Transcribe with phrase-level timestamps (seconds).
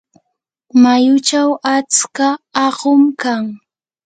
[0.81, 2.27] mayuchaw atska
[2.65, 3.43] aqum kan.